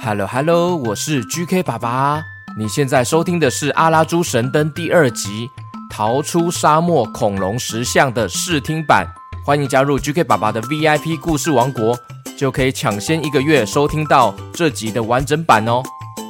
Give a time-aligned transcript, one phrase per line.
[0.00, 2.22] Hello Hello，我是 GK 爸爸。
[2.56, 5.48] 你现在收听的是《阿拉猪神灯》第二集
[5.90, 9.06] 《逃出沙漠恐龙石像》的试听版。
[9.44, 11.98] 欢迎加入 GK 爸爸的 VIP 故事王国，
[12.36, 15.82] 就可以抢先一个月收听到这集的完整版哦。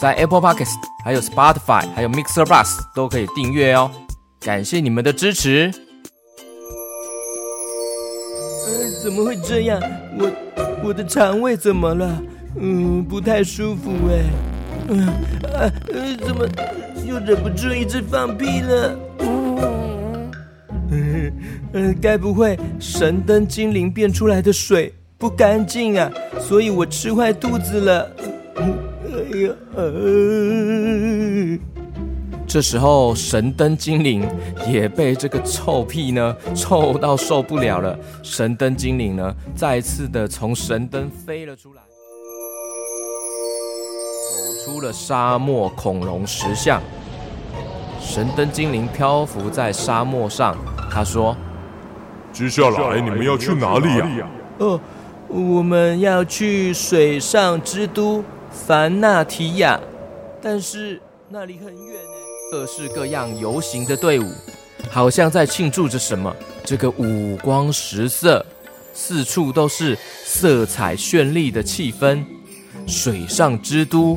[0.00, 0.74] 在 Apple Podcast、
[1.04, 3.90] 还有 Spotify、还有 Mixer Bus 都可以订阅哦。
[4.40, 5.72] 感谢你们的支持。
[8.66, 9.80] 呃，怎么会这样？
[10.18, 10.32] 我
[10.84, 12.22] 我的肠胃怎么了？
[12.58, 14.24] 嗯，不太舒服哎。
[14.88, 15.06] 嗯，
[15.54, 15.70] 啊，
[16.24, 16.46] 怎么
[17.06, 18.98] 又忍不住一直放屁了？
[20.90, 21.32] 嗯，
[21.72, 26.10] 呃，该不会神灯精灵变出来的水不干净啊？
[26.38, 28.10] 所以我吃坏肚子了。
[28.56, 28.64] 哎
[29.40, 31.58] 呀，呃。
[32.46, 34.24] 这时候，神灯精灵
[34.70, 37.98] 也被这个臭屁呢臭到受不了了。
[38.22, 41.82] 神灯精灵呢，再次的从神灯飞了出来，
[44.66, 46.82] 出了沙漠恐龙石像。
[48.00, 50.56] 神灯精灵漂浮在沙漠上，
[50.90, 51.36] 他说
[52.34, 53.86] ：“接下来你们要去哪里
[54.18, 54.28] 呀
[54.58, 54.80] ？”“哦，
[55.28, 59.78] 我们要去水上之都凡纳提亚，
[60.42, 62.16] 但是那里很远呢。”
[62.50, 64.26] 各式各样游行的队伍，
[64.90, 66.34] 好像在庆祝着什么。
[66.64, 68.44] 这个五光十色，
[68.92, 72.24] 四处都是色彩绚丽的气氛。
[72.86, 74.16] 水上之都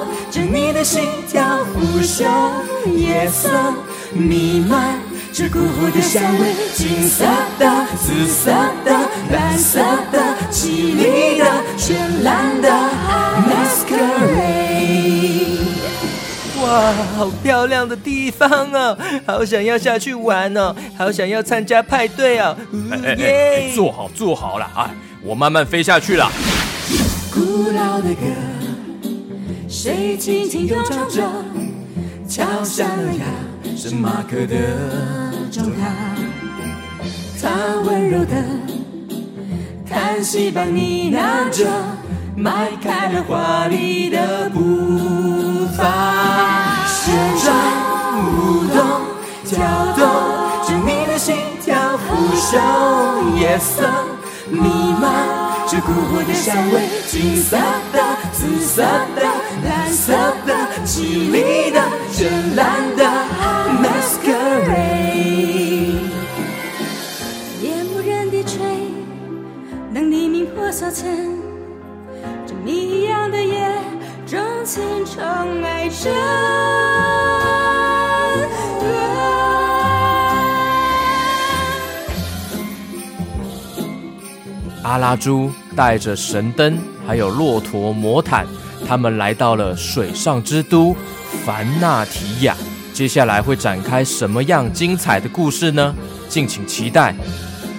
[0.81, 2.25] 的心跳，腐朽
[2.97, 3.47] 夜色
[4.13, 4.99] 弥漫
[5.31, 7.23] 着蛊惑的香味，金色
[7.59, 8.51] 的、紫色
[8.83, 8.91] 的、
[9.31, 9.79] 蓝色
[10.11, 11.45] 的、绮丽的、
[11.77, 11.93] 绚
[12.23, 12.67] 烂的
[13.47, 14.39] masquerade。
[16.63, 22.57] 哇，好漂亮的地方哦，好想要下去玩哦，好想要参加派对哦。
[23.19, 23.71] 耶！
[23.75, 24.89] 坐好，坐好了啊，
[25.21, 26.27] 我慢慢飞下去了。
[27.31, 28.25] 古老的歌，
[29.71, 31.23] 谁轻轻地唱着，
[32.27, 33.23] 敲响了呀，
[33.77, 35.87] 是马克的钟塔。
[37.41, 38.35] 他温柔的
[39.89, 41.65] 叹息般呢喃着，
[42.35, 44.59] 迈开了华丽的步
[45.77, 46.85] 伐。
[46.85, 47.55] 旋转、
[48.25, 48.75] 舞动、
[49.45, 49.57] 跳
[49.95, 50.05] 动
[50.67, 51.33] 着你的心
[51.63, 52.59] 跳，呼啸
[53.39, 53.89] 夜色
[54.49, 54.59] 弥
[55.01, 55.40] 漫。
[55.71, 57.55] 这蛊惑的香味，金色
[57.93, 58.81] 的、紫色
[59.15, 59.23] 的、
[59.63, 60.11] 蓝色
[60.45, 60.53] 的、
[60.85, 61.79] 绮丽的、
[62.11, 62.27] 绚
[62.57, 63.05] 烂的
[63.81, 64.91] masquerade。
[67.61, 68.59] 夜幕人低垂，
[69.95, 71.25] 当黎明破晓前，
[72.45, 73.71] 这谜一样的夜，
[74.27, 75.23] 钟情宠
[75.63, 76.09] 爱着。
[84.83, 86.77] 阿拉猪带着神灯，
[87.07, 88.45] 还有骆驼魔毯，
[88.87, 90.95] 他们来到了水上之都
[91.45, 92.55] 凡纳提亚。
[92.93, 95.95] 接下来会展开什么样精彩的故事呢？
[96.27, 97.13] 敬请期待《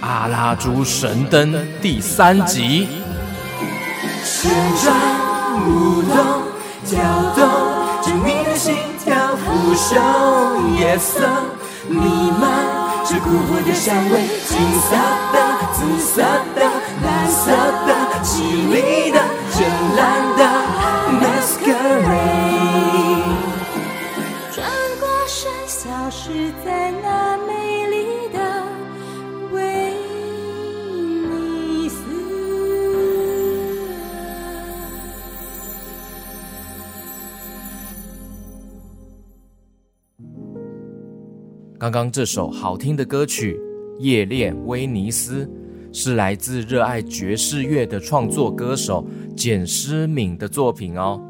[0.00, 2.88] 阿拉猪神灯》第三集。
[4.24, 4.50] 旋
[4.82, 4.94] 转、
[5.66, 6.16] 舞动、
[6.84, 6.98] 跳
[7.36, 7.40] 动
[8.02, 11.28] 着你的心跳，腐朽夜色
[11.88, 11.98] 弥
[12.40, 12.82] 漫。
[13.04, 14.14] 是蛊惑的香味，
[14.46, 14.96] 金色
[15.34, 15.36] 的、
[15.74, 16.22] 紫色
[16.54, 16.60] 的、
[17.02, 17.50] 蓝色
[17.81, 17.81] 的、
[18.52, 19.18] 绮丽的、
[19.50, 19.64] 绚
[19.96, 20.44] 烂的
[21.22, 21.72] masquerade。
[24.54, 24.68] 转
[25.00, 28.38] 过身，消失在那美丽的
[29.52, 29.94] 威
[31.30, 31.96] 尼斯。
[41.78, 43.58] 刚刚这首好听的歌曲
[43.98, 45.46] 《夜恋威尼斯》
[45.92, 49.06] 是来自热爱爵士乐的创作歌手
[49.36, 51.20] 简诗敏的作品哦，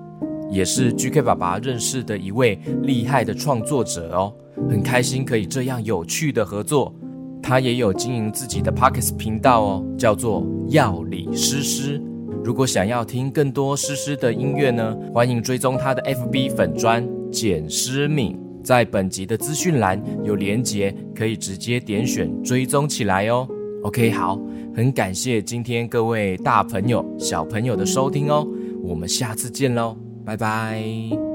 [0.51, 4.33] 也是 GK 爸爸认识的一位厉害的创作者哦，
[4.71, 6.95] 很开心可以这样有趣的合作。
[7.43, 12.01] 他也有经营自己的 Pockets 频道哦，叫做药理诗诗。
[12.45, 18.39] 如果想要听更多诗诗的音乐呢，欢迎追踪他的 FB 粉专简诗敏。
[18.63, 23.49] 在本集的资讯栏有连结，可以直接点选追踪起来哦。
[23.83, 24.41] OK，好，
[24.75, 28.47] 很感谢今天各位大朋友、小朋友的收听哦，
[28.83, 31.32] 我们下次见喽，拜拜。